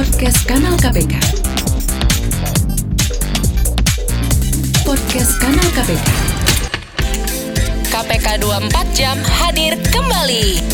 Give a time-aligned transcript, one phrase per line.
[0.00, 1.12] Podcast Kanal KPK.
[4.80, 6.08] Podcast Kanal KPK.
[7.92, 10.64] KPK 24 jam hadir kembali.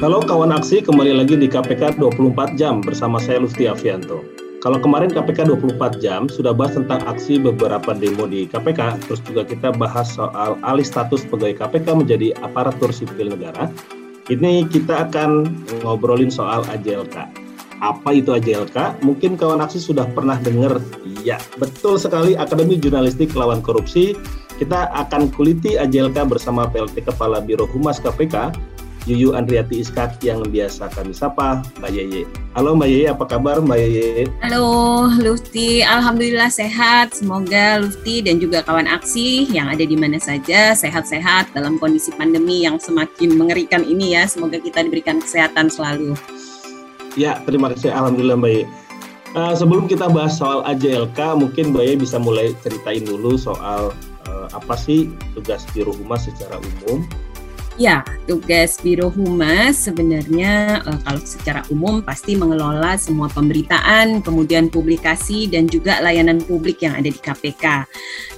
[0.00, 4.47] Halo kawan aksi, kembali lagi di KPK 24 jam bersama saya Lufti Avianto.
[4.68, 9.40] Kalau kemarin KPK 24 jam sudah bahas tentang aksi beberapa demo di KPK, terus juga
[9.48, 13.72] kita bahas soal alih status pegawai KPK menjadi aparatur sipil negara.
[14.28, 15.48] Ini kita akan
[15.80, 17.16] ngobrolin soal AJLK.
[17.80, 19.00] Apa itu AJLK?
[19.00, 20.84] Mungkin kawan aksi sudah pernah dengar.
[21.24, 24.20] Ya, betul sekali Akademi Jurnalistik Lawan Korupsi.
[24.60, 28.52] Kita akan kuliti AJLK bersama PLT Kepala Biro Humas KPK,
[29.08, 32.22] Yuyu Andriati Iskak yang biasa kami sapa Mbak Yeye.
[32.52, 34.28] Halo Mbak Yeye, apa kabar Mbak Yeye?
[34.44, 37.16] Halo Lufti, Alhamdulillah sehat.
[37.16, 42.68] Semoga Lufti dan juga kawan aksi yang ada di mana saja sehat-sehat dalam kondisi pandemi
[42.68, 44.28] yang semakin mengerikan ini ya.
[44.28, 46.12] Semoga kita diberikan kesehatan selalu.
[47.16, 47.88] Ya, terima kasih.
[47.96, 48.66] Alhamdulillah Mbak Yeye.
[49.32, 53.88] Uh, sebelum kita bahas soal AJLK, mungkin Mbak Yeye bisa mulai ceritain dulu soal
[54.28, 57.08] uh, apa sih tugas Biro Humas secara umum
[57.78, 65.46] Ya, tugas Biro Humas sebenarnya uh, kalau secara umum pasti mengelola semua pemberitaan, kemudian publikasi
[65.46, 67.86] dan juga layanan publik yang ada di KPK.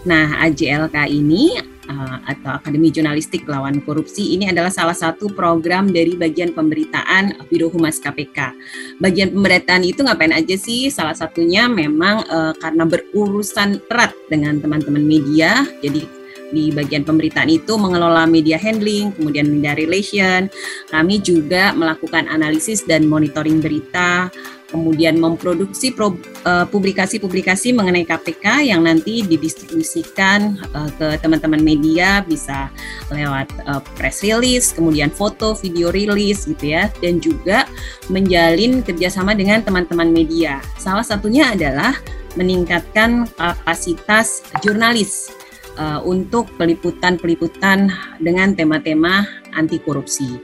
[0.05, 1.57] Nah, AJLK ini
[1.89, 7.73] uh, atau Akademi Jurnalistik Lawan Korupsi ini adalah salah satu program dari bagian pemberitaan Biro
[7.73, 8.53] Humas KPK.
[9.01, 10.93] Bagian pemberitaan itu ngapain aja sih?
[10.93, 16.20] Salah satunya memang uh, karena berurusan erat dengan teman-teman media, jadi
[16.51, 20.51] di bagian pemberitaan itu mengelola media handling, kemudian media relation.
[20.91, 24.29] Kami juga melakukan analisis dan monitoring berita,
[24.71, 32.71] kemudian memproduksi eh, publikasi-publikasi mengenai KPK yang nanti didistribusikan uh, ke teman-teman media bisa
[33.11, 37.67] lewat uh, press release, kemudian foto, video release gitu ya, dan juga
[38.09, 40.63] menjalin kerjasama dengan teman-teman media.
[40.79, 41.99] Salah satunya adalah
[42.39, 45.40] meningkatkan kapasitas jurnalis
[45.81, 47.89] uh, untuk peliputan-peliputan
[48.21, 49.25] dengan tema-tema
[49.57, 50.37] anti korupsi.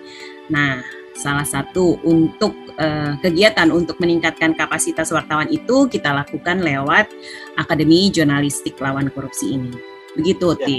[0.49, 0.81] Nah,
[1.13, 7.13] salah satu untuk uh, kegiatan untuk meningkatkan kapasitas wartawan itu kita lakukan lewat
[7.61, 9.73] Akademi Jurnalistik Lawan Korupsi ini.
[10.17, 10.65] Begitu, ya.
[10.65, 10.79] Ti.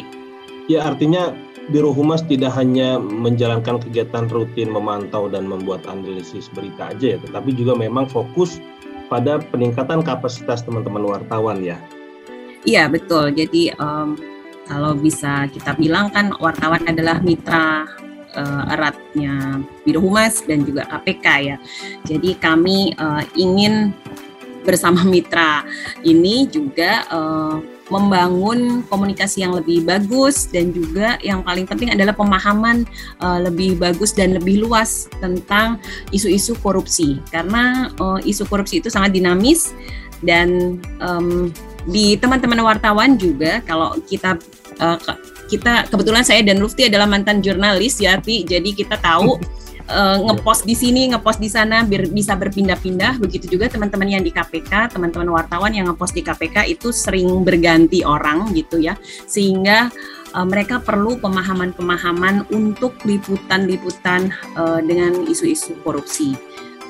[0.68, 1.32] Ya, artinya
[1.68, 7.52] Biro Humas tidak hanya menjalankan kegiatan rutin memantau dan membuat analisis berita aja ya, tetapi
[7.56, 8.60] juga memang fokus
[9.08, 11.80] pada peningkatan kapasitas teman-teman wartawan ya.
[12.68, 13.32] Iya betul.
[13.32, 14.20] Jadi um,
[14.68, 17.88] kalau bisa kita bilang kan wartawan adalah mitra
[18.36, 21.58] uh, eratnya Biro Humas dan juga KPK ya.
[22.06, 23.96] Jadi kami uh, ingin
[24.68, 25.64] bersama mitra
[26.04, 32.84] ini juga uh, membangun komunikasi yang lebih bagus dan juga yang paling penting adalah pemahaman
[33.24, 35.80] uh, lebih bagus dan lebih luas tentang
[36.12, 39.72] isu-isu korupsi karena uh, isu korupsi itu sangat dinamis
[40.20, 41.48] dan um,
[41.88, 44.36] di teman-teman wartawan juga kalau kita
[44.82, 44.98] uh,
[45.48, 48.44] kita kebetulan saya dan Lufti adalah mantan jurnalis ya Pi.
[48.44, 49.40] Jadi kita tahu
[49.88, 53.20] uh, ngepost di sini ngepost di sana biar bisa berpindah-pindah.
[53.24, 58.04] Begitu juga teman-teman yang di KPK teman-teman wartawan yang ngepost di KPK itu sering berganti
[58.04, 59.00] orang gitu ya.
[59.26, 59.90] Sehingga
[60.36, 64.30] uh, mereka perlu pemahaman-pemahaman untuk liputan-liputan
[64.60, 66.36] uh, dengan isu-isu korupsi.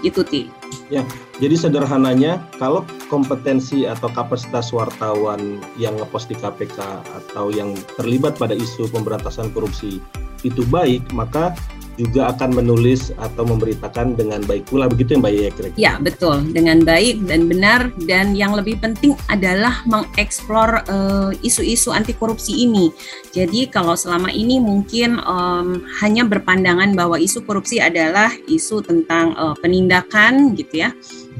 [0.05, 0.56] Itu ti
[0.87, 1.03] ya
[1.37, 8.55] jadi sederhananya kalau kompetensi atau kapasitas wartawan yang ngepost di KPK atau yang terlibat pada
[8.55, 9.99] isu pemberantasan korupsi
[10.45, 11.53] itu baik maka
[11.97, 15.81] juga akan menulis atau memberitakan dengan baik pula begitu ya Mbak Yaya kira-kira?
[15.81, 22.13] Ya betul dengan baik dan benar dan yang lebih penting adalah mengeksplor uh, isu-isu anti
[22.13, 22.93] korupsi ini.
[23.33, 29.57] Jadi kalau selama ini mungkin um, hanya berpandangan bahwa isu korupsi adalah isu tentang uh,
[29.57, 30.93] penindakan gitu ya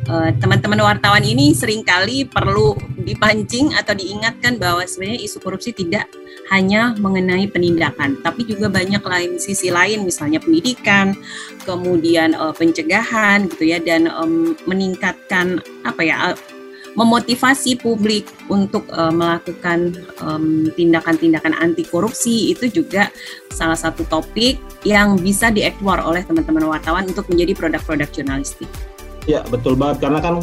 [0.07, 5.75] Eh, teman-teman uh, wartawan ini sering kali perlu dipancing atau diingatkan bahwa sebenarnya isu korupsi
[5.75, 6.07] tidak
[6.47, 11.15] hanya mengenai penindakan, tapi juga banyak lain sisi lain, misalnya pendidikan,
[11.67, 16.37] kemudian uh, pencegahan gitu ya, dan um, meningkatkan apa ya uh,
[16.97, 19.93] memotivasi publik untuk uh, melakukan
[20.73, 23.13] tindakan-tindakan um, anti korupsi itu juga
[23.53, 28.65] salah satu topik yang bisa dieksplor oleh teman-teman wartawan untuk menjadi produk-produk jurnalistik.
[29.29, 30.41] Ya betul banget karena kan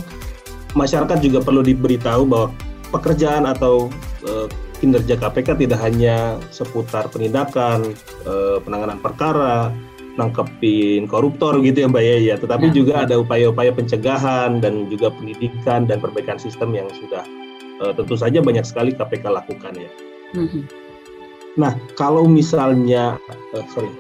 [0.79, 2.55] masyarakat juga perlu diberitahu bahwa
[2.95, 3.91] pekerjaan atau
[4.23, 4.47] e,
[4.79, 7.94] kinerja KPK tidak hanya seputar penindakan,
[8.25, 9.71] e, penanganan perkara,
[10.15, 12.35] nangkepin koruptor gitu ya Mbak ya, ya.
[12.38, 12.75] tetapi ya.
[12.75, 17.26] juga ada upaya-upaya pencegahan dan juga pendidikan dan perbaikan sistem yang sudah
[17.82, 19.91] e, tentu saja banyak sekali KPK lakukan ya.
[20.35, 20.85] Mm -hmm.
[21.55, 23.19] Nah, kalau misalnya,
[23.55, 23.91] uh, sorry,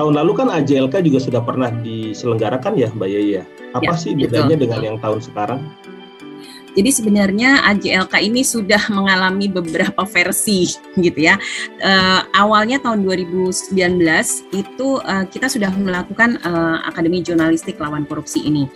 [0.00, 3.28] tahun lalu kan AJLK juga sudah pernah diselenggarakan ya, Mbak Yaya.
[3.28, 3.42] Ya?
[3.76, 4.62] Apa ya, sih bedanya betul.
[4.66, 5.60] dengan yang tahun sekarang?
[6.76, 11.36] Jadi sebenarnya AJLK ini sudah mengalami beberapa versi gitu ya.
[11.82, 13.74] Uh, awalnya tahun 2019
[14.54, 18.70] itu uh, kita sudah melakukan uh, Akademi Jurnalistik Lawan Korupsi ini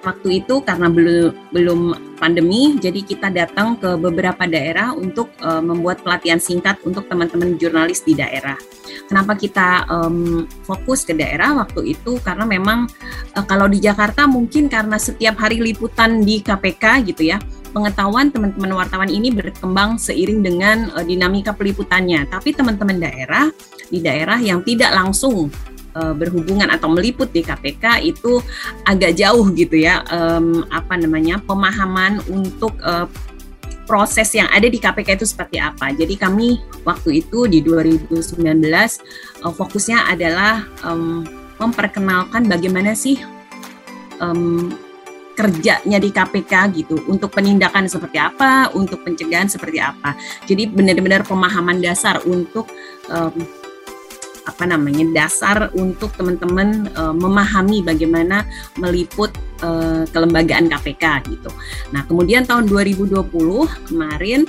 [0.00, 1.80] waktu itu karena belum belum
[2.20, 8.04] pandemi, jadi kita datang ke beberapa daerah untuk uh, membuat pelatihan singkat untuk teman-teman jurnalis
[8.04, 8.56] di daerah.
[9.08, 12.20] Kenapa kita um, fokus ke daerah waktu itu?
[12.20, 12.86] Karena memang
[13.34, 17.40] uh, kalau di Jakarta mungkin karena setiap hari liputan di KPK gitu ya,
[17.72, 22.28] pengetahuan teman-teman wartawan ini berkembang seiring dengan uh, dinamika peliputannya.
[22.28, 23.48] Tapi teman-teman daerah
[23.90, 25.50] di daerah yang tidak langsung
[25.94, 28.42] uh, berhubungan atau meliput di KPK itu
[28.86, 33.06] agak jauh gitu ya um, apa namanya pemahaman untuk uh,
[33.90, 35.90] proses yang ada di KPK itu seperti apa.
[35.90, 38.38] Jadi kami waktu itu di 2019
[39.42, 41.26] uh, fokusnya adalah um,
[41.58, 43.18] memperkenalkan bagaimana sih
[44.22, 44.70] um,
[45.34, 50.12] kerjanya di KPK gitu untuk penindakan seperti apa, untuk pencegahan seperti apa.
[50.44, 52.68] Jadi benar-benar pemahaman dasar untuk
[53.08, 53.32] um,
[54.46, 58.44] apa namanya dasar untuk teman-teman uh, memahami bagaimana
[58.80, 61.50] meliput uh, kelembagaan KPK gitu.
[61.92, 63.28] Nah, kemudian tahun 2020
[63.88, 64.48] kemarin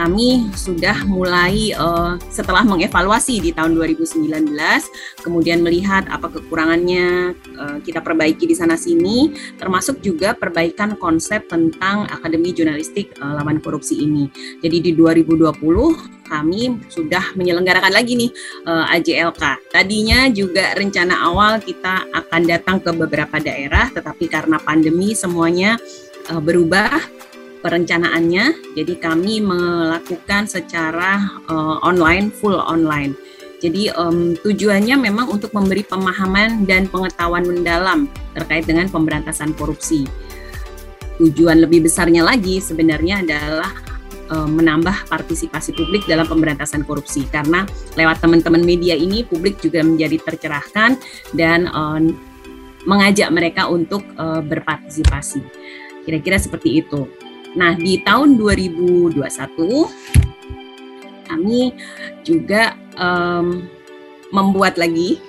[0.00, 4.48] kami sudah mulai uh, setelah mengevaluasi di tahun 2019,
[5.20, 12.08] kemudian melihat apa kekurangannya uh, kita perbaiki di sana sini, termasuk juga perbaikan konsep tentang
[12.08, 14.32] Akademi Jurnalistik uh, Lawan Korupsi ini.
[14.64, 15.60] Jadi di 2020
[16.24, 18.32] kami sudah menyelenggarakan lagi nih
[18.64, 19.68] uh, AJLK.
[19.68, 25.76] Tadinya juga rencana awal kita akan datang ke beberapa daerah, tetapi karena pandemi semuanya
[26.30, 27.19] berubah
[27.60, 28.74] perencanaannya.
[28.76, 33.14] Jadi kami melakukan secara uh, online, full online.
[33.60, 40.08] Jadi um, tujuannya memang untuk memberi pemahaman dan pengetahuan mendalam terkait dengan pemberantasan korupsi.
[41.20, 43.68] Tujuan lebih besarnya lagi sebenarnya adalah
[44.32, 47.68] um, menambah partisipasi publik dalam pemberantasan korupsi karena
[48.00, 50.96] lewat teman-teman media ini publik juga menjadi tercerahkan
[51.36, 52.16] dan um,
[52.88, 55.44] mengajak mereka untuk uh, berpartisipasi.
[56.08, 57.04] Kira-kira seperti itu.
[57.58, 59.18] Nah, di tahun 2021
[61.30, 61.74] kami
[62.26, 63.66] juga um,
[64.34, 65.22] membuat lagi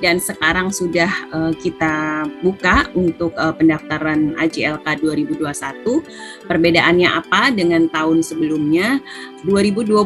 [0.00, 6.48] dan sekarang sudah uh, kita buka untuk uh, pendaftaran AJLK 2021.
[6.48, 8.98] Perbedaannya apa dengan tahun sebelumnya?
[9.44, 10.00] 2020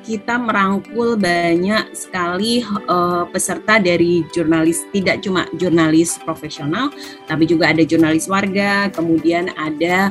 [0.00, 6.88] kita merangkul banyak sekali uh, peserta dari jurnalis, tidak cuma jurnalis profesional,
[7.28, 10.08] tapi juga ada jurnalis warga, kemudian ada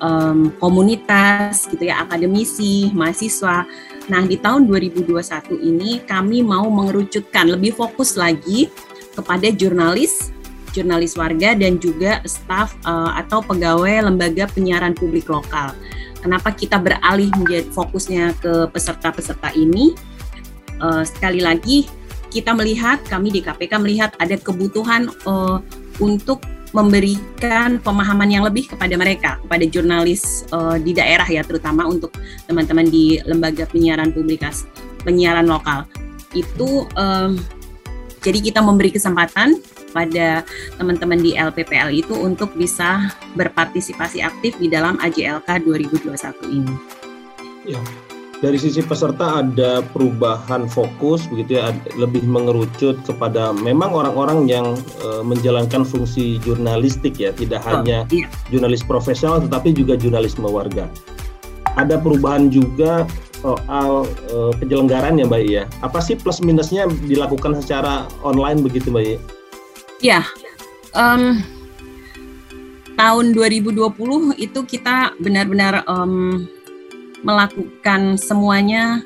[0.00, 3.64] um, komunitas gitu ya, akademisi, mahasiswa.
[4.10, 8.72] Nah, di tahun 2021 ini kami mau mengerucutkan lebih fokus lagi
[9.14, 10.34] kepada jurnalis,
[10.74, 15.76] jurnalis warga dan juga staf uh, atau pegawai lembaga penyiaran publik lokal.
[16.20, 19.96] Kenapa kita beralih menjadi fokusnya ke peserta-peserta ini?
[20.80, 21.88] Uh, sekali lagi
[22.30, 25.58] kita melihat kami di KPK melihat ada kebutuhan uh,
[25.98, 32.14] untuk memberikan pemahaman yang lebih kepada mereka, kepada jurnalis uh, di daerah ya, terutama untuk
[32.46, 34.66] teman-teman di lembaga penyiaran publikasi
[35.02, 35.88] penyiaran lokal.
[36.30, 37.40] Itu um,
[38.20, 39.58] jadi kita memberi kesempatan
[39.90, 40.46] pada
[40.78, 46.14] teman-teman di LPPL itu untuk bisa berpartisipasi aktif di dalam AJLK 2021
[46.54, 46.74] ini.
[47.66, 47.80] Ya,
[48.40, 55.20] dari sisi peserta ada perubahan fokus begitu ya lebih mengerucut kepada memang orang-orang yang e,
[55.20, 58.26] menjalankan fungsi jurnalistik ya tidak oh, hanya iya.
[58.48, 60.88] jurnalis profesional tetapi juga jurnalisme warga.
[61.76, 63.04] Ada perubahan juga
[63.44, 69.04] soal e, penyelenggaran ya Mbak ya apa sih plus minusnya dilakukan secara online begitu Mbak
[69.04, 69.18] ya
[70.00, 70.20] ya
[70.96, 71.40] um,
[72.96, 73.80] tahun 2020
[74.36, 76.48] itu kita benar-benar um,
[77.22, 79.04] melakukan semuanya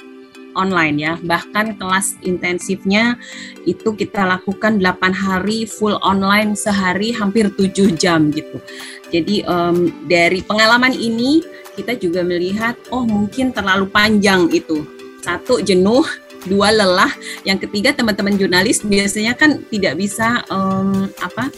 [0.54, 1.14] online ya.
[1.20, 3.18] Bahkan kelas intensifnya
[3.66, 8.62] itu kita lakukan 8 hari full online sehari hampir 7 jam gitu.
[9.10, 11.42] Jadi um, dari pengalaman ini
[11.74, 14.86] kita juga melihat oh mungkin terlalu panjang itu.
[15.22, 16.04] Satu jenuh,
[16.46, 17.10] dua lelah,
[17.48, 21.48] yang ketiga teman-teman jurnalis biasanya kan tidak bisa um, apa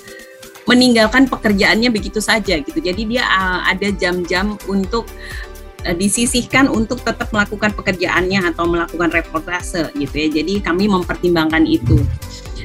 [0.66, 2.78] meninggalkan pekerjaannya begitu saja gitu.
[2.82, 5.06] Jadi dia uh, ada jam-jam untuk
[5.94, 10.28] disisihkan untuk tetap melakukan pekerjaannya atau melakukan reportase gitu ya.
[10.42, 12.02] Jadi kami mempertimbangkan itu.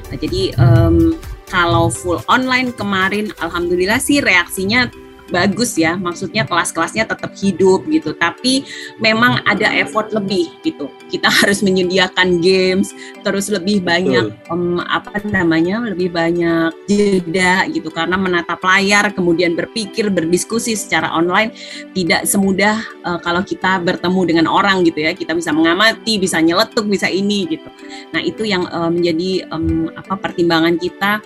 [0.09, 1.13] Nah, jadi um,
[1.51, 4.87] kalau full online kemarin, alhamdulillah sih reaksinya
[5.31, 8.11] bagus ya, maksudnya kelas-kelasnya tetap hidup gitu.
[8.13, 8.67] Tapi
[8.99, 10.91] memang ada effort lebih gitu.
[11.09, 18.19] Kita harus menyediakan games, terus lebih banyak um, apa namanya, lebih banyak jeda gitu karena
[18.19, 21.55] menatap layar, kemudian berpikir, berdiskusi secara online
[21.95, 25.15] tidak semudah uh, kalau kita bertemu dengan orang gitu ya.
[25.15, 27.67] Kita bisa mengamati, bisa nyeletuk, bisa ini gitu.
[28.11, 31.23] Nah itu yang uh, menjadi um, apa pertimbangan kita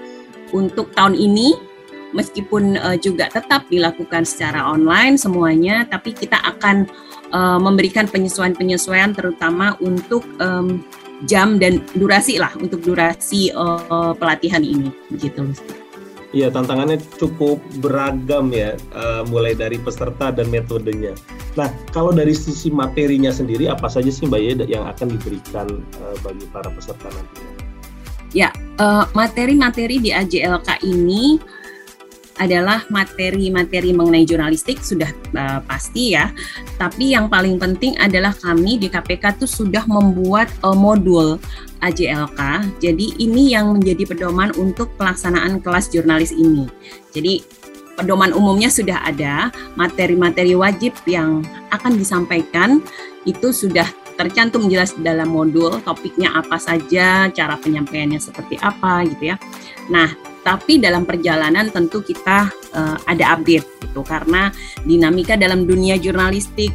[0.53, 1.74] untuk tahun ini
[2.15, 6.87] meskipun uh, juga tetap dilakukan secara online semuanya, tapi kita akan
[7.35, 10.79] uh, memberikan penyesuaian-penyesuaian terutama untuk um,
[11.27, 15.43] jam dan durasi lah untuk durasi uh, pelatihan ini, begitu.
[16.35, 21.15] Iya, tantangannya cukup beragam ya, uh, mulai dari peserta dan metodenya.
[21.55, 26.15] Nah, kalau dari sisi materinya sendiri, apa saja sih Mbak Yeda yang akan diberikan uh,
[26.19, 27.55] bagi para peserta nantinya?
[28.35, 28.51] Ya,
[29.15, 31.39] materi-materi uh, di AJLK ini
[32.35, 36.35] adalah materi-materi mengenai jurnalistik sudah uh, pasti ya.
[36.75, 41.39] Tapi yang paling penting adalah kami di KPK tuh sudah membuat uh, modul
[41.79, 42.39] AJLK.
[42.83, 46.67] Jadi ini yang menjadi pedoman untuk pelaksanaan kelas jurnalis ini.
[47.15, 47.39] Jadi
[47.95, 49.49] pedoman umumnya sudah ada,
[49.79, 52.83] materi-materi wajib yang akan disampaikan
[53.23, 59.37] itu sudah tercantum jelas dalam modul topiknya apa saja, cara penyampaiannya seperti apa gitu ya.
[59.91, 64.05] Nah, tapi dalam perjalanan tentu kita uh, ada update gitu.
[64.05, 64.53] Karena
[64.85, 66.69] dinamika dalam dunia jurnalistik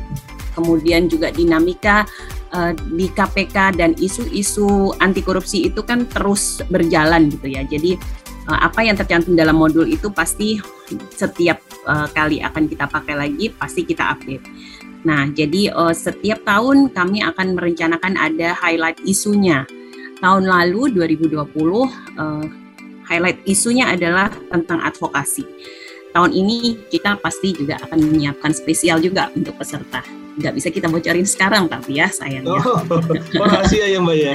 [0.58, 2.02] kemudian juga dinamika
[2.50, 7.62] uh, di KPK dan isu-isu anti korupsi itu kan terus berjalan gitu ya.
[7.62, 7.94] Jadi
[8.50, 10.58] uh, apa yang tercantum dalam modul itu pasti
[11.14, 14.42] setiap uh, kali akan kita pakai lagi pasti kita update.
[15.06, 19.62] Nah jadi uh, setiap tahun kami akan merencanakan ada highlight isunya.
[20.20, 22.44] Tahun lalu 2020 uh,
[23.11, 25.43] highlight isunya adalah tentang advokasi.
[26.11, 30.02] Tahun ini kita pasti juga akan menyiapkan spesial juga untuk peserta.
[30.38, 32.59] Nggak bisa kita bocorin sekarang tapi ya sayangnya.
[32.59, 34.35] Oh, oh rahasia ya Mbak ya?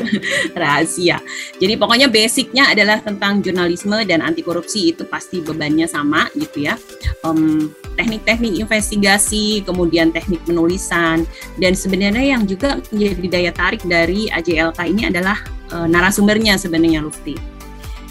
[0.60, 1.16] rahasia.
[1.56, 6.76] Jadi pokoknya basicnya adalah tentang jurnalisme dan anti korupsi itu pasti bebannya sama gitu ya.
[7.24, 11.24] Um, teknik-teknik investigasi, kemudian teknik penulisan,
[11.56, 15.40] dan sebenarnya yang juga menjadi daya tarik dari AJLK ini adalah
[15.72, 17.55] uh, narasumbernya sebenarnya Lufti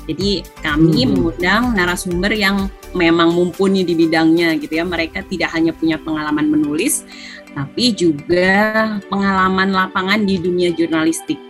[0.06, 1.10] jadi kami hmm.
[1.18, 4.86] mengundang narasumber yang memang mumpuni di bidangnya gitu ya.
[4.86, 7.04] Mereka tidak hanya punya pengalaman menulis,
[7.58, 11.42] tapi juga pengalaman lapangan di dunia jurnalistik.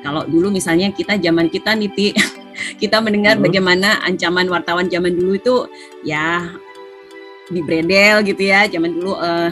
[0.00, 2.14] Kalau dulu misalnya kita zaman kita niti
[2.82, 3.44] kita mendengar hmm.
[3.44, 5.56] bagaimana ancaman wartawan zaman dulu itu
[6.06, 6.46] ya
[7.50, 8.70] di bredel gitu ya.
[8.70, 9.50] Zaman dulu uh,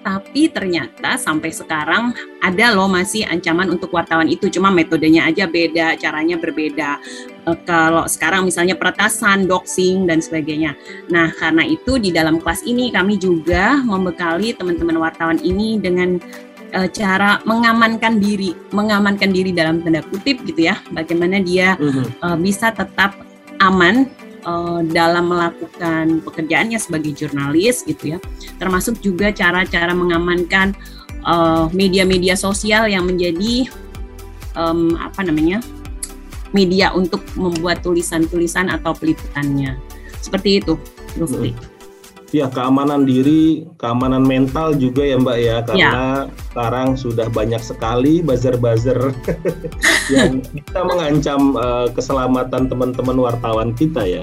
[0.00, 6.00] tapi ternyata sampai sekarang ada loh masih ancaman untuk wartawan itu cuma metodenya aja beda
[6.00, 6.96] caranya berbeda
[7.46, 10.76] e, kalau sekarang misalnya peretasan doxing dan sebagainya.
[11.08, 16.20] Nah karena itu di dalam kelas ini kami juga membekali teman-teman wartawan ini dengan
[16.72, 22.72] e, cara mengamankan diri mengamankan diri dalam tanda kutip gitu ya bagaimana dia uh bisa
[22.72, 23.16] tetap
[23.60, 24.08] aman
[24.44, 28.18] uh, dalam melakukan pekerjaannya sebagai jurnalis gitu ya.
[28.56, 30.72] Termasuk juga cara-cara mengamankan
[31.24, 33.68] uh, media-media sosial yang menjadi
[34.56, 35.60] um, apa namanya
[36.50, 39.78] media untuk membuat tulisan-tulisan atau peliputannya
[40.20, 40.74] seperti itu
[41.18, 41.50] Lufti.
[41.50, 41.68] Hmm.
[42.30, 46.30] Ya keamanan diri, keamanan mental juga ya Mbak ya karena ya.
[46.30, 49.10] sekarang sudah banyak sekali buzzer-buzzer
[50.14, 54.22] yang bisa mengancam uh, keselamatan teman-teman wartawan kita ya.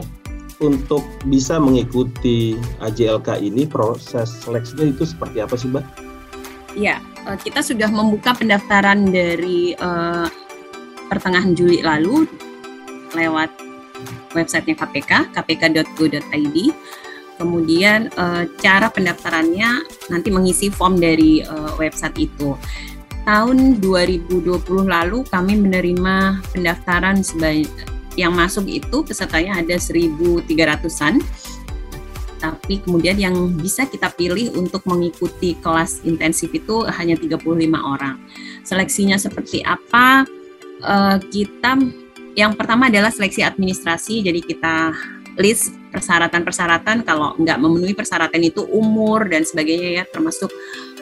[0.63, 5.85] Untuk bisa mengikuti AJLK ini proses seleksinya itu seperti apa sih Mbak?
[6.79, 10.31] Ya, uh, kita sudah membuka pendaftaran dari uh,
[11.07, 12.27] pertengahan Juli lalu
[13.15, 13.49] lewat
[14.35, 16.57] websitenya KPK, kpk.go.id
[17.37, 22.57] Kemudian uh, cara pendaftarannya nanti mengisi form dari uh, website itu.
[23.29, 24.41] Tahun 2020
[24.89, 27.69] lalu kami menerima pendaftaran sebanyak
[28.17, 31.21] yang masuk itu pesertanya ada 1.300-an.
[32.37, 37.37] Tapi kemudian yang bisa kita pilih untuk mengikuti kelas intensif itu hanya 35
[37.77, 38.17] orang.
[38.65, 40.25] Seleksinya seperti apa?
[40.81, 41.79] Uh, kita
[42.37, 44.93] yang pertama adalah seleksi administrasi, jadi kita
[45.37, 50.49] list persyaratan-persyaratan kalau nggak memenuhi persyaratan itu umur dan sebagainya ya termasuk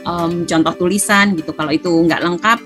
[0.03, 2.60] um, contoh tulisan gitu kalau itu nggak lengkap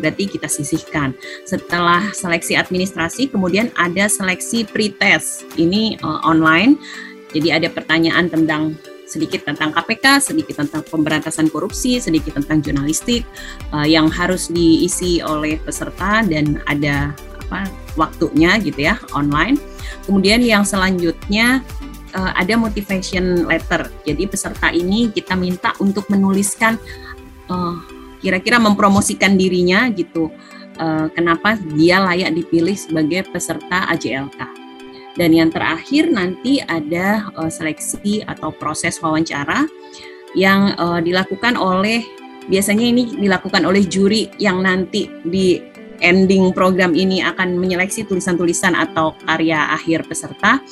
[0.00, 1.12] berarti kita sisihkan.
[1.44, 5.44] Setelah seleksi administrasi, kemudian ada seleksi pretest.
[5.60, 6.80] Ini uh, online.
[7.30, 8.74] Jadi ada pertanyaan tentang
[9.10, 13.26] sedikit tentang KPK, sedikit tentang pemberantasan korupsi, sedikit tentang jurnalistik
[13.74, 17.10] uh, yang harus diisi oleh peserta dan ada
[17.50, 17.66] apa
[17.98, 19.58] waktunya gitu ya online.
[20.06, 21.66] Kemudian yang selanjutnya
[22.14, 23.90] uh, ada motivation letter.
[24.06, 26.78] Jadi peserta ini kita minta untuk menuliskan
[27.50, 27.74] uh,
[28.22, 30.30] kira-kira mempromosikan dirinya gitu.
[31.12, 34.59] Kenapa dia layak dipilih sebagai peserta AJLK.
[35.18, 39.66] Dan yang terakhir nanti ada uh, seleksi atau proses wawancara
[40.38, 42.06] yang uh, dilakukan oleh
[42.46, 45.58] biasanya ini dilakukan oleh juri yang nanti di
[46.00, 50.62] ending program ini akan menyeleksi tulisan-tulisan atau karya akhir peserta.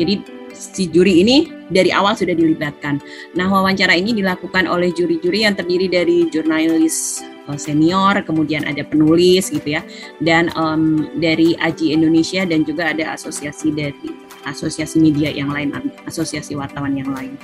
[0.00, 2.98] Jadi si juri ini dari awal sudah dilibatkan.
[3.36, 7.20] Nah, wawancara ini dilakukan oleh juri-juri yang terdiri dari jurnalis
[7.56, 9.82] senior, kemudian ada penulis gitu ya,
[10.22, 14.12] dan um, dari Aji Indonesia dan juga ada asosiasi dari
[14.44, 15.72] asosiasi media yang lain,
[16.06, 17.34] asosiasi wartawan yang lain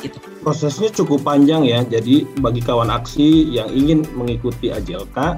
[0.00, 0.16] gitu.
[0.40, 5.36] Prosesnya cukup panjang ya, jadi bagi kawan aksi yang ingin mengikuti AJLK,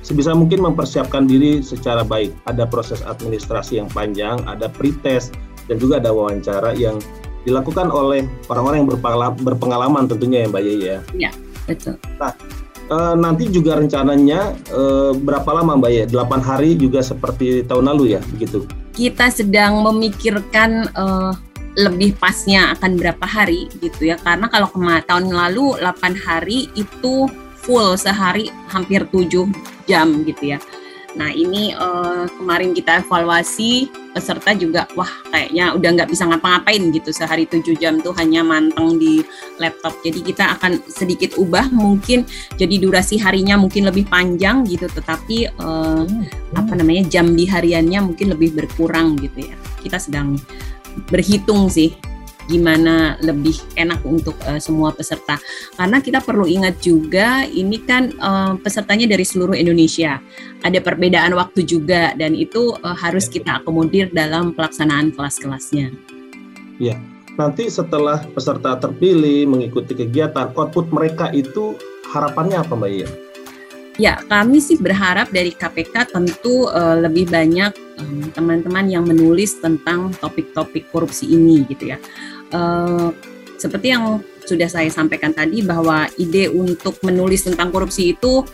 [0.00, 2.32] sebisa mungkin mempersiapkan diri secara baik.
[2.48, 5.36] Ada proses administrasi yang panjang, ada pretest,
[5.68, 6.96] dan juga ada wawancara yang
[7.46, 8.90] dilakukan oleh orang-orang yang
[9.38, 10.98] berpengalaman tentunya ya Mbak Yeye ya.
[11.14, 11.30] Iya,
[11.66, 11.94] betul.
[12.16, 12.32] Nah,
[12.86, 14.82] e, nanti juga rencananya e,
[15.18, 16.06] berapa lama Mbak Yeye?
[16.08, 18.64] 8 hari juga seperti tahun lalu ya, begitu?
[18.96, 21.04] Kita sedang memikirkan e,
[21.76, 27.28] lebih pasnya akan berapa hari gitu ya karena kalau kemarin tahun lalu 8 hari itu
[27.60, 29.28] full sehari hampir 7
[29.84, 30.58] jam gitu ya
[31.16, 37.12] nah ini uh, kemarin kita evaluasi peserta juga wah kayaknya udah nggak bisa ngapa-ngapain gitu.
[37.12, 39.24] Sehari 7 jam tuh hanya manteng di
[39.60, 39.96] laptop.
[40.00, 42.24] Jadi kita akan sedikit ubah mungkin
[42.56, 44.88] jadi durasi harinya mungkin lebih panjang gitu.
[44.88, 46.04] Tetapi uh,
[46.56, 49.56] apa namanya jam di hariannya mungkin lebih berkurang gitu ya.
[49.84, 50.40] Kita sedang
[51.12, 51.92] berhitung sih
[52.46, 55.38] gimana lebih enak untuk uh, semua peserta.
[55.74, 60.18] Karena kita perlu ingat juga ini kan uh, pesertanya dari seluruh Indonesia.
[60.62, 65.92] Ada perbedaan waktu juga dan itu uh, harus kita akomodir dalam pelaksanaan kelas-kelasnya.
[66.78, 66.98] Ya.
[67.36, 71.76] Nanti setelah peserta terpilih mengikuti kegiatan, output mereka itu
[72.08, 73.08] harapannya apa Mbak Iya?
[73.96, 77.72] Ya, kami sih berharap dari KPK tentu uh, lebih banyak
[78.36, 81.98] teman-teman um, yang menulis tentang topik-topik korupsi ini gitu ya.
[82.54, 83.10] Uh,
[83.56, 88.46] seperti yang sudah saya sampaikan tadi bahwa ide untuk menulis tentang korupsi itu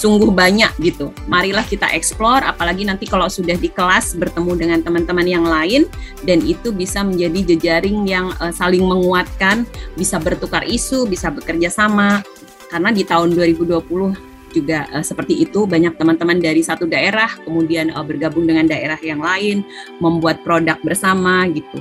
[0.00, 1.12] sungguh banyak gitu.
[1.26, 5.84] Marilah kita eksplor, apalagi nanti kalau sudah di kelas bertemu dengan teman-teman yang lain
[6.24, 12.24] dan itu bisa menjadi jejaring yang uh, saling menguatkan, bisa bertukar isu, bisa bekerja sama.
[12.70, 18.02] Karena di tahun 2020 juga uh, seperti itu banyak teman-teman dari satu daerah kemudian uh,
[18.02, 19.62] bergabung dengan daerah yang lain
[20.02, 21.78] membuat produk bersama gitu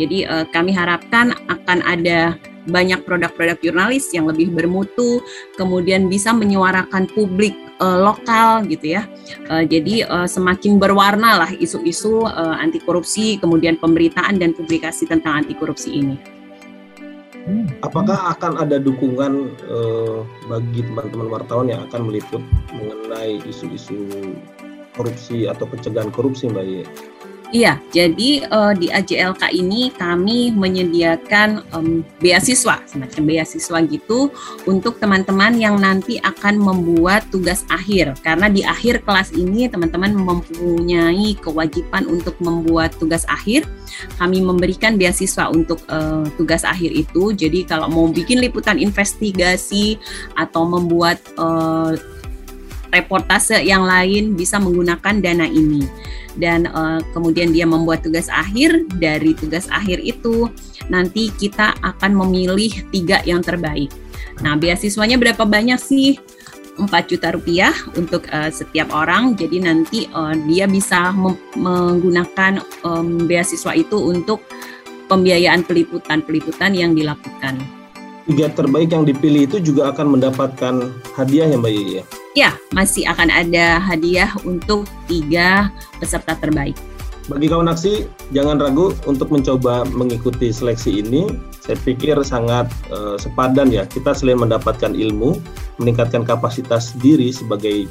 [0.00, 5.20] jadi uh, kami harapkan akan ada banyak produk-produk jurnalis yang lebih bermutu
[5.60, 7.52] kemudian bisa menyuarakan publik
[7.84, 9.04] uh, lokal gitu ya
[9.52, 15.44] uh, jadi uh, semakin berwarna lah isu-isu uh, anti korupsi kemudian pemberitaan dan publikasi tentang
[15.44, 16.16] anti korupsi ini.
[17.80, 24.06] Apakah akan ada dukungan uh, bagi teman-teman wartawan yang akan meliput mengenai isu-isu
[24.92, 26.84] korupsi atau pencegahan korupsi, Mbak Ye?
[27.50, 34.30] Iya, jadi uh, di AJLK ini kami menyediakan um, beasiswa, semacam beasiswa gitu
[34.70, 38.14] untuk teman-teman yang nanti akan membuat tugas akhir.
[38.22, 43.66] Karena di akhir kelas ini teman-teman mempunyai kewajiban untuk membuat tugas akhir.
[44.14, 47.34] Kami memberikan beasiswa untuk uh, tugas akhir itu.
[47.34, 49.98] Jadi kalau mau bikin liputan investigasi
[50.38, 51.98] atau membuat uh,
[52.90, 55.86] reportase yang lain bisa menggunakan dana ini
[56.38, 60.46] dan uh, kemudian dia membuat tugas akhir dari tugas akhir itu
[60.86, 63.90] nanti kita akan memilih tiga yang terbaik.
[64.42, 66.18] Nah beasiswanya berapa banyak sih?
[66.80, 69.36] 4 juta rupiah untuk uh, setiap orang.
[69.36, 74.40] Jadi nanti uh, dia bisa menggunakan um, beasiswa itu untuk
[75.12, 77.60] pembiayaan peliputan-peliputan yang dilakukan.
[78.24, 80.74] Tiga terbaik yang dipilih itu juga akan mendapatkan
[81.18, 82.04] hadiah ya Mbak Yaya?
[82.38, 82.54] Ya?
[82.70, 86.78] Masih akan ada hadiah untuk tiga peserta terbaik.
[87.30, 91.30] Bagi kawan aksi, jangan ragu untuk mencoba mengikuti seleksi ini.
[91.62, 93.86] Saya pikir sangat uh, sepadan ya.
[93.86, 95.38] Kita selain mendapatkan ilmu,
[95.78, 97.86] meningkatkan kapasitas diri sebagai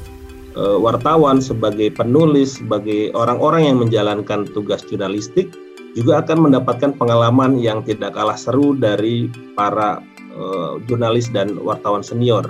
[0.60, 5.56] uh, wartawan, sebagai penulis, sebagai orang-orang yang menjalankan tugas jurnalistik,
[5.96, 10.04] juga akan mendapatkan pengalaman yang tidak kalah seru dari para
[10.36, 12.44] uh, jurnalis dan wartawan senior.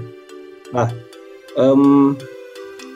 [0.75, 0.91] Nah,
[1.59, 2.15] um,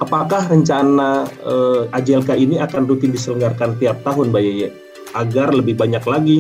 [0.02, 4.68] apakah rencana uh, eh, AJLK ini akan rutin diselenggarakan tiap tahun, Mbak Yeye,
[5.14, 6.38] agar lebih banyak lagi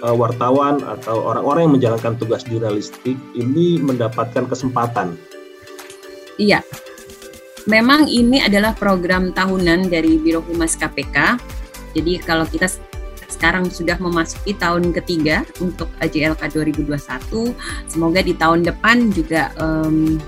[0.00, 5.16] uh, wartawan atau orang-orang yang menjalankan tugas jurnalistik ini mendapatkan kesempatan?
[6.40, 6.66] Iya,
[7.70, 11.38] memang ini adalah program tahunan dari Biro Humas KPK.
[11.94, 12.66] Jadi kalau kita
[13.30, 17.54] sekarang sudah memasuki tahun ketiga untuk AJLK 2021.
[17.86, 20.18] Semoga di tahun depan juga um,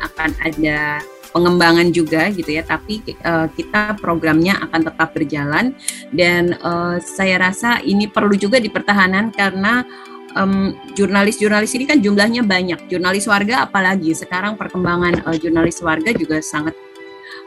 [0.00, 2.62] akan ada pengembangan juga gitu ya.
[2.66, 5.74] Tapi uh, kita programnya akan tetap berjalan.
[6.10, 9.86] Dan uh, saya rasa ini perlu juga dipertahankan karena
[10.34, 12.90] um, jurnalis-jurnalis ini kan jumlahnya banyak.
[12.90, 14.12] Jurnalis warga apalagi.
[14.14, 16.74] Sekarang perkembangan uh, jurnalis warga juga sangat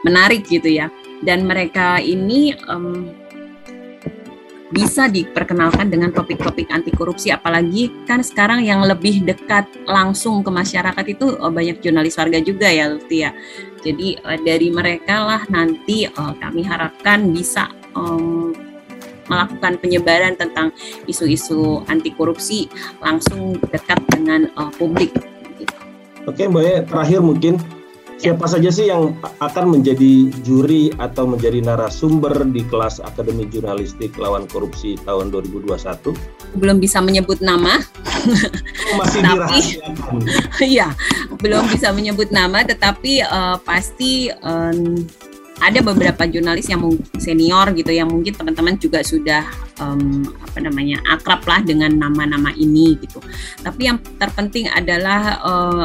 [0.04, 0.88] menarik gitu ya.
[1.24, 3.23] Dan mereka ini um,
[4.74, 11.06] bisa diperkenalkan dengan topik-topik anti korupsi apalagi kan sekarang yang lebih dekat langsung ke masyarakat
[11.06, 13.30] itu oh, banyak jurnalis warga juga ya Lutfi ya.
[13.86, 18.50] Jadi uh, dari mereka lah nanti uh, kami harapkan bisa um,
[19.30, 20.74] melakukan penyebaran tentang
[21.06, 22.66] isu-isu anti korupsi
[22.98, 25.14] langsung dekat dengan uh, publik.
[26.26, 27.54] Oke Mbak ya, terakhir mungkin
[28.18, 34.46] siapa saja sih yang akan menjadi juri atau menjadi narasumber di kelas Akademi Jurnalistik Lawan
[34.48, 36.14] Korupsi tahun 2021?
[36.58, 37.82] Belum bisa menyebut nama.
[38.98, 39.60] Masih tapi,
[40.74, 40.94] Iya,
[41.42, 45.02] belum bisa menyebut nama, tetapi uh, pasti um,
[45.62, 46.82] ada beberapa jurnalis yang
[47.22, 49.46] senior gitu yang mungkin teman-teman juga sudah
[49.78, 53.22] um, apa namanya akrab lah dengan nama-nama ini gitu.
[53.62, 55.84] Tapi yang terpenting adalah uh,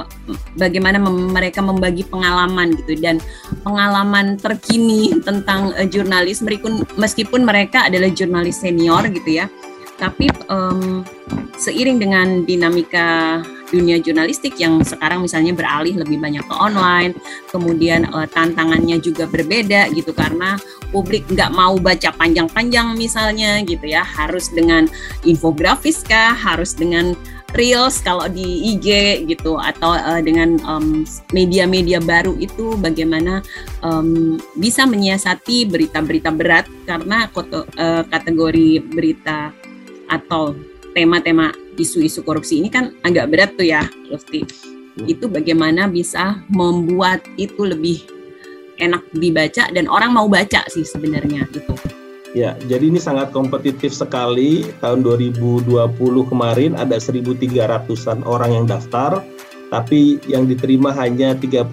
[0.57, 3.21] bagaimana mem mereka membagi pengalaman gitu dan
[3.61, 6.41] pengalaman terkini tentang uh, jurnalis
[6.97, 9.45] meskipun mereka adalah jurnalis senior gitu ya.
[9.99, 11.05] Tapi um,
[11.59, 17.13] seiring dengan dinamika dunia jurnalistik yang sekarang misalnya beralih lebih banyak ke online,
[17.53, 24.01] kemudian uh, tantangannya juga berbeda gitu karena publik nggak mau baca panjang-panjang misalnya gitu ya,
[24.01, 24.89] harus dengan
[25.23, 27.13] infografis kah, harus dengan
[27.57, 30.61] reels kalau di IG gitu atau uh, dengan
[31.33, 33.41] media-media um, baru itu bagaimana
[33.81, 39.53] um, bisa menyiasati berita-berita berat karena uh, kategori berita
[40.09, 40.57] atau
[40.93, 44.43] tema-tema isu-isu korupsi ini kan agak berat tuh ya, Lutfi.
[44.43, 45.07] Hmm.
[45.07, 48.03] Itu bagaimana bisa membuat itu lebih
[48.79, 51.75] enak dibaca dan orang mau baca sih sebenarnya gitu.
[52.37, 54.69] Ya, jadi ini sangat kompetitif sekali.
[54.85, 55.65] Tahun 2020
[56.29, 59.25] kemarin ada 1.300-an orang yang daftar,
[59.73, 61.65] tapi yang diterima hanya 35,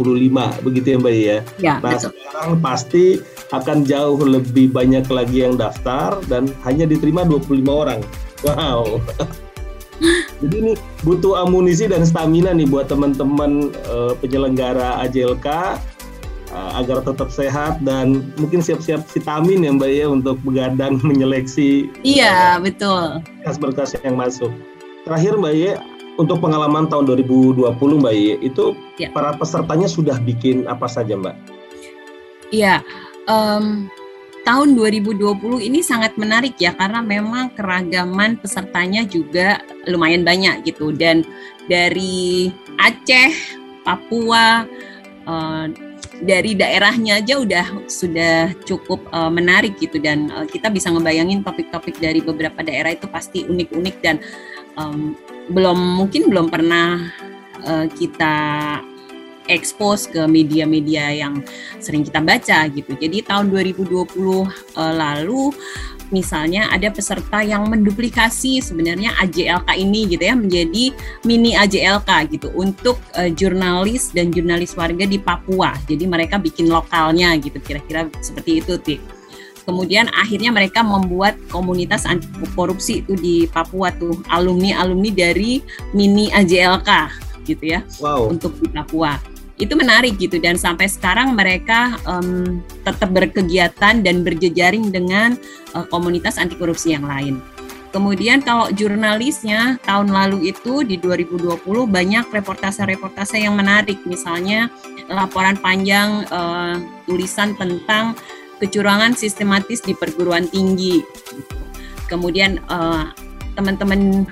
[0.64, 1.38] begitu ya Mbak ya?
[1.61, 2.12] Ya, nah, betul.
[2.16, 3.05] sekarang pasti
[3.53, 8.01] akan jauh lebih banyak lagi yang daftar dan hanya diterima 25 orang.
[8.45, 9.01] Wow.
[10.45, 15.75] Jadi ini butuh amunisi dan stamina nih buat teman-teman uh, penyelenggara AJLK uh,
[16.53, 21.89] eh, agar tetap sehat dan mungkin siap-siap vitamin ya Mbak ya untuk begadang menyeleksi.
[22.05, 23.25] Iya, uh, betul.
[23.43, 24.53] Berkas-berkas yang masuk.
[25.07, 25.75] Terakhir Mbak ya,
[26.17, 29.13] untuk pengalaman tahun 2020 Mbak Ye, itu ya.
[29.13, 31.37] para pesertanya sudah bikin apa saja Mbak?
[32.51, 32.83] Iya,
[33.27, 33.91] um,
[34.47, 39.59] tahun 2020 ini sangat menarik ya karena memang keragaman pesertanya juga
[39.91, 40.95] lumayan banyak gitu.
[40.95, 41.27] Dan
[41.67, 43.35] dari Aceh,
[43.83, 44.63] Papua,
[45.27, 45.67] uh,
[46.23, 49.99] dari daerahnya aja udah sudah cukup uh, menarik gitu.
[49.99, 54.23] Dan uh, kita bisa ngebayangin topik-topik dari beberapa daerah itu pasti unik-unik dan
[54.79, 55.19] um,
[55.51, 57.03] belum mungkin belum pernah
[57.67, 58.39] uh, kita
[59.49, 61.43] expose ke media-media yang
[61.79, 62.93] sering kita baca gitu.
[62.97, 65.55] Jadi tahun 2020 uh, eh, lalu
[66.15, 70.85] misalnya ada peserta yang menduplikasi sebenarnya AJLK ini gitu ya menjadi
[71.27, 75.75] mini AJLK gitu untuk uh, jurnalis dan jurnalis warga di Papua.
[75.91, 78.97] Jadi mereka bikin lokalnya gitu kira-kira seperti itu Ti.
[79.67, 85.59] Kemudian akhirnya mereka membuat komunitas anti korupsi itu di Papua tuh alumni-alumni dari
[85.91, 86.91] mini AJLK
[87.47, 88.31] gitu ya wow.
[88.31, 89.19] untuk di Papua
[89.57, 95.40] itu menarik gitu dan sampai sekarang mereka um, tetap berkegiatan dan berjejaring dengan
[95.73, 97.40] uh, komunitas anti korupsi yang lain.
[97.97, 104.69] Kemudian kalau jurnalisnya tahun lalu itu di 2020 banyak reportase-reportase yang menarik, misalnya
[105.09, 106.77] laporan panjang uh,
[107.09, 108.12] tulisan tentang
[108.61, 111.01] kecurangan sistematis di perguruan tinggi.
[112.12, 113.09] Kemudian uh,
[113.57, 114.29] teman-teman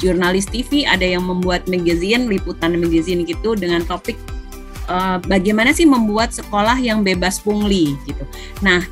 [0.00, 4.16] jurnalis TV ada yang membuat magazine, liputan magazine gitu dengan topik
[4.88, 8.24] uh, bagaimana sih membuat sekolah yang bebas pungli gitu.
[8.64, 8.82] Nah,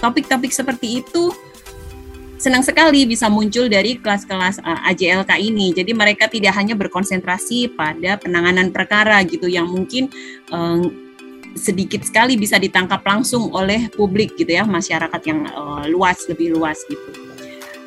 [0.00, 1.30] topik-topik um, seperti itu
[2.42, 5.70] senang sekali bisa muncul dari kelas-kelas uh, eh, AJLK ini.
[5.70, 10.10] Jadi mereka tidak hanya berkonsentrasi pada penanganan perkara gitu yang mungkin
[10.50, 10.90] um,
[11.54, 16.82] sedikit sekali bisa ditangkap langsung oleh publik gitu ya, masyarakat yang uh, luas lebih luas
[16.90, 17.21] gitu.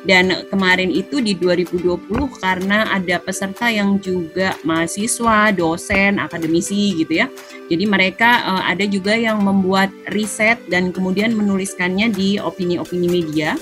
[0.06, 2.06] Dan kemarin itu di 2020
[2.38, 7.26] karena ada peserta yang juga mahasiswa, dosen, akademisi gitu ya.
[7.66, 13.58] Jadi mereka uh, ada juga yang membuat riset dan kemudian menuliskannya di opini-opini media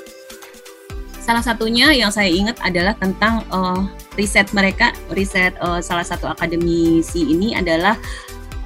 [1.24, 7.24] salah satunya yang saya ingat adalah tentang uh, riset mereka, riset uh, salah satu akademisi
[7.24, 7.96] ini adalah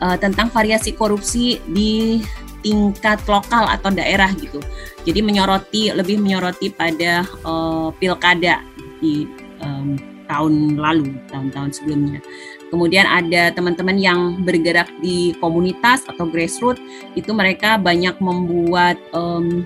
[0.03, 2.19] uh, tentang variasi korupsi di
[2.63, 4.59] tingkat lokal atau daerah gitu.
[5.07, 8.61] Jadi menyoroti lebih menyoroti pada uh, pilkada
[8.99, 9.27] di
[9.63, 9.97] um,
[10.29, 12.21] tahun lalu, tahun-tahun sebelumnya.
[12.69, 16.83] Kemudian ada teman-teman yang bergerak di komunitas atau grassroots,
[17.17, 19.65] itu mereka banyak membuat um,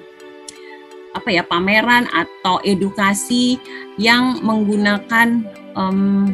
[1.12, 3.59] apa ya pameran atau edukasi
[3.98, 6.31] yang menggunakan um,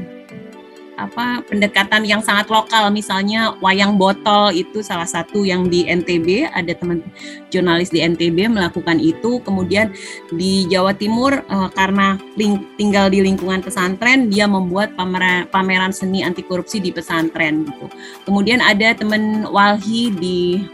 [0.99, 2.91] apa pendekatan yang sangat lokal.
[2.91, 7.07] Misalnya wayang botol itu salah satu yang di NTB ada teman
[7.55, 9.39] jurnalis di NTB melakukan itu.
[9.47, 9.95] Kemudian
[10.35, 16.27] di Jawa Timur uh, karena ling, tinggal di lingkungan pesantren dia membuat pameran pameran seni
[16.27, 17.87] anti korupsi di pesantren gitu.
[18.27, 20.67] Kemudian ada teman Walhi di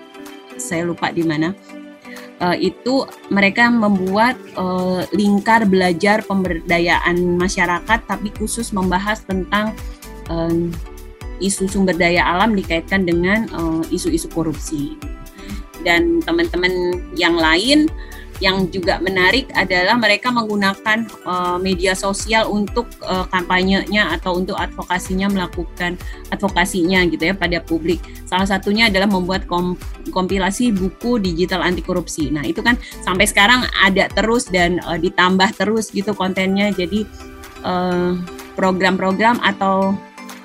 [0.57, 1.53] saya lupa di mana
[2.41, 9.77] uh, itu mereka membuat uh, lingkar belajar pemberdayaan masyarakat tapi khusus membahas tentang
[10.31, 10.71] um,
[11.43, 13.51] isu sumber daya alam dikaitkan dengan
[13.91, 14.95] isu-isu uh, korupsi.
[15.85, 17.93] Dan teman-teman yang lain
[18.43, 25.31] yang juga menarik adalah mereka menggunakan uh, media sosial untuk uh, kampanyenya atau untuk advokasinya
[25.31, 25.95] melakukan
[26.35, 28.03] advokasinya gitu ya pada publik.
[28.27, 29.79] Salah satunya adalah membuat kom
[30.11, 32.27] kompilasi buku digital anti korupsi.
[32.35, 32.75] Nah, itu kan
[33.07, 36.75] sampai sekarang ada terus dan uh, ditambah terus gitu kontennya.
[36.75, 37.07] Jadi
[38.59, 39.97] program-program uh, atau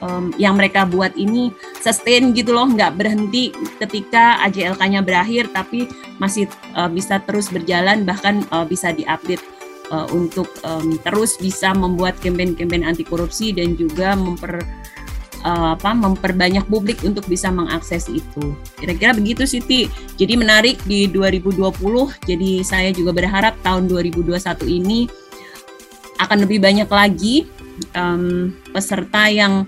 [0.02, 5.88] um, yang mereka buat ini sustain gitu loh, nggak berhenti ketika AJLK-nya berakhir, tapi
[6.20, 9.44] masih uh, bisa terus berjalan, bahkan uh, bisa diupdate
[9.92, 14.64] uh, untuk um, terus bisa membuat campaign-campaign anti korupsi dan juga memper
[15.40, 18.60] apa memperbanyak publik untuk bisa mengakses itu.
[18.76, 19.88] Kira-kira begitu Siti.
[20.20, 21.80] Jadi menarik di 2020.
[22.28, 24.36] Jadi saya juga berharap tahun 2021
[24.68, 25.08] ini
[26.20, 27.48] akan lebih banyak lagi
[27.96, 29.64] um, peserta yang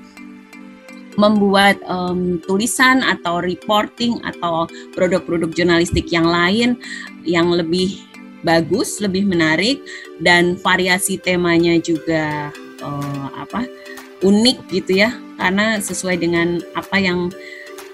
[1.19, 6.79] membuat um, tulisan atau reporting atau produk-produk jurnalistik yang lain
[7.27, 7.99] yang lebih
[8.41, 9.83] bagus, lebih menarik
[10.23, 12.49] dan variasi temanya juga
[12.81, 13.67] uh, apa
[14.23, 15.13] unik gitu ya.
[15.35, 17.33] Karena sesuai dengan apa yang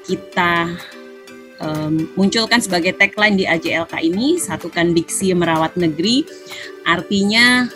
[0.07, 0.77] kita
[1.61, 6.23] um, munculkan sebagai tagline di AJLK ini satukan diksi merawat negeri
[6.87, 7.67] artinya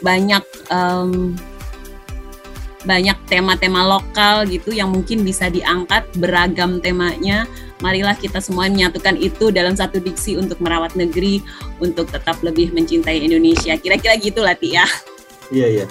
[0.00, 1.36] banyak um,
[2.86, 7.44] banyak tema-tema lokal gitu yang mungkin bisa diangkat beragam temanya.
[7.84, 11.44] Marilah kita semua menyatukan itu dalam satu diksi untuk merawat negeri,
[11.76, 13.76] untuk tetap lebih mencintai Indonesia.
[13.76, 14.86] Kira-kira gitu lah, ya.
[15.52, 15.86] Iya, iya.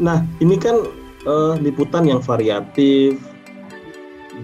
[0.00, 0.88] Nah, ini kan
[1.28, 3.20] uh, liputan yang variatif,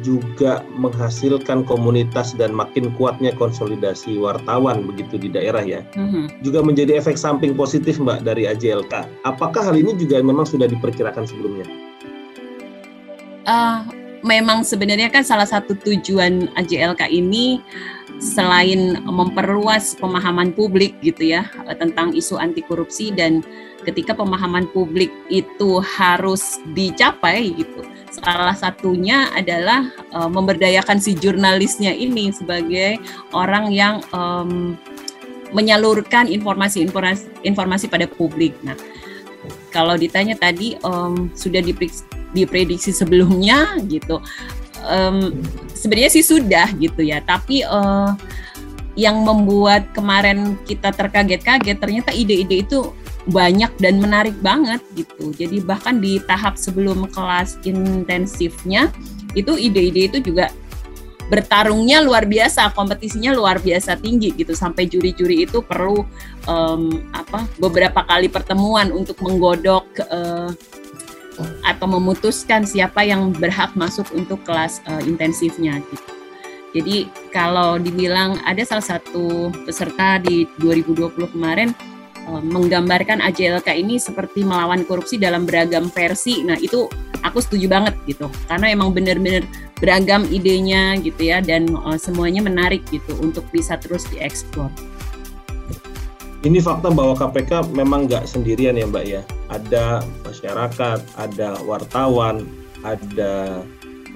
[0.02, 5.84] juga menghasilkan komunitas dan makin kuatnya konsolidasi wartawan begitu di daerah ya.
[5.94, 6.42] Mm-hmm.
[6.42, 9.22] Juga menjadi efek samping positif Mbak dari AJLK.
[9.28, 11.66] Apakah hal ini juga memang sudah diperkirakan sebelumnya?
[13.44, 13.84] Uh,
[14.24, 17.60] memang sebenarnya kan salah satu tujuan AJLK ini
[18.22, 21.44] selain memperluas pemahaman publik gitu ya
[21.76, 23.44] tentang isu anti korupsi dan
[23.84, 27.84] ketika pemahaman publik itu harus dicapai gitu
[28.24, 32.96] salah satunya adalah uh, memberdayakan si jurnalisnya ini sebagai
[33.36, 34.74] orang yang um,
[35.52, 38.56] menyalurkan informasi-informasi informasi pada publik.
[38.64, 38.74] Nah,
[39.70, 41.62] kalau ditanya tadi um, sudah
[42.34, 44.18] diprediksi sebelumnya gitu,
[44.88, 45.30] um,
[45.76, 47.22] sebenarnya sih sudah gitu ya.
[47.22, 48.16] Tapi uh,
[48.98, 52.94] yang membuat kemarin kita terkaget-kaget ternyata ide-ide itu
[53.28, 55.32] banyak dan menarik banget gitu.
[55.32, 58.92] Jadi bahkan di tahap sebelum kelas intensifnya
[59.32, 60.52] itu ide-ide itu juga
[61.32, 66.04] bertarungnya luar biasa, kompetisinya luar biasa tinggi gitu sampai juri-juri itu perlu
[66.44, 70.52] um, apa beberapa kali pertemuan untuk menggodok uh,
[71.64, 76.12] atau memutuskan siapa yang berhak masuk untuk kelas uh, intensifnya gitu.
[76.74, 76.96] Jadi
[77.30, 81.70] kalau dibilang ada salah satu peserta di 2020 kemarin
[82.28, 86.40] menggambarkan AJLK ini seperti melawan korupsi dalam beragam versi.
[86.44, 86.88] Nah, itu
[87.24, 88.28] aku setuju banget gitu.
[88.46, 89.44] Karena emang benar-benar
[89.80, 94.70] beragam idenya gitu ya dan uh, semuanya menarik gitu untuk bisa terus dieksplor.
[96.44, 99.22] Ini fakta bahwa KPK memang nggak sendirian ya Mbak ya.
[99.48, 102.44] Ada masyarakat, ada wartawan,
[102.84, 103.64] ada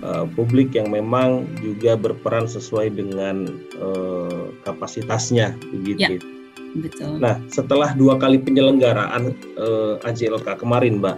[0.05, 3.49] uh, publik yang memang juga berperan sesuai dengan
[3.81, 6.21] uh, kapasitasnya begitu.
[6.21, 6.38] Ya
[6.77, 7.17] Betul.
[7.23, 11.17] Nah, setelah dua kali penyelenggaraan uh, eh, AJLK kemarin, Mbak,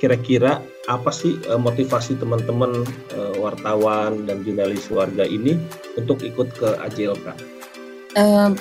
[0.00, 5.60] kira-kira apa sih uh, motivasi teman-teman uh, wartawan dan jurnalis warga ini
[6.00, 7.26] untuk ikut ke AJLK?
[8.16, 8.56] Uh,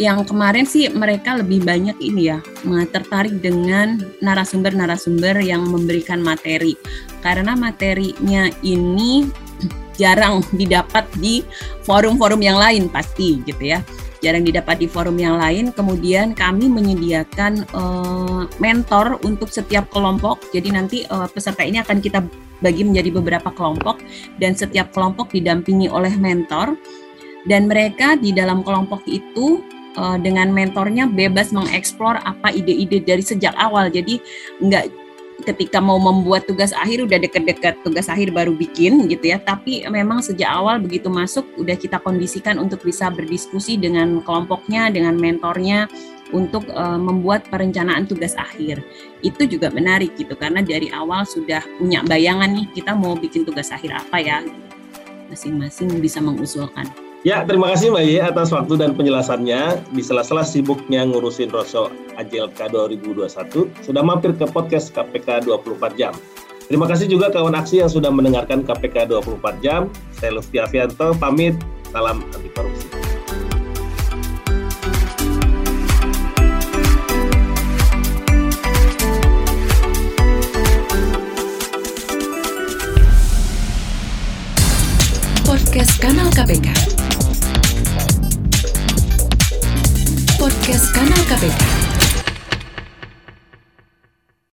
[0.00, 2.40] yang kemarin sih mereka lebih banyak ini ya
[2.88, 6.72] tertarik dengan narasumber-narasumber yang memberikan materi
[7.20, 9.28] karena materinya ini
[10.00, 11.44] jarang didapat di
[11.84, 13.84] forum-forum yang lain pasti gitu ya
[14.24, 15.72] jarang didapat di forum yang lain.
[15.72, 20.40] Kemudian kami menyediakan uh, mentor untuk setiap kelompok.
[20.52, 22.24] Jadi nanti uh, peserta ini akan kita
[22.64, 24.00] bagi menjadi beberapa kelompok
[24.40, 26.76] dan setiap kelompok didampingi oleh mentor.
[27.46, 29.62] Dan mereka di dalam kelompok itu
[29.94, 33.86] uh, dengan mentornya bebas mengeksplor apa ide-ide dari sejak awal.
[33.86, 34.18] Jadi
[34.58, 35.05] nggak
[35.44, 39.36] ketika mau membuat tugas akhir udah deket-deket tugas akhir baru bikin gitu ya.
[39.36, 45.20] Tapi memang sejak awal begitu masuk udah kita kondisikan untuk bisa berdiskusi dengan kelompoknya dengan
[45.20, 45.90] mentornya
[46.34, 48.80] untuk uh, membuat perencanaan tugas akhir.
[49.20, 53.68] Itu juga menarik gitu karena dari awal sudah punya bayangan nih kita mau bikin tugas
[53.68, 54.40] akhir apa ya?
[55.28, 57.05] Masing-masing bisa mengusulkan.
[57.26, 59.82] Ya, terima kasih Mbak Ye atas waktu dan penjelasannya.
[59.90, 66.14] Di sela-sela sibuknya ngurusin Rosso AJLK 2021, sudah mampir ke podcast KPK 24 Jam.
[66.70, 69.90] Terima kasih juga kawan aksi yang sudah mendengarkan KPK 24 Jam.
[70.14, 71.58] Saya Lufti Avianto, pamit.
[71.90, 72.86] Salam anti korupsi.
[85.42, 86.95] Podcast Kanal KPK.
[90.46, 91.75] Podcast Kanal KPK.